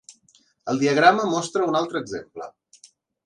[0.71, 2.49] El diagrama mostra un altre exemple.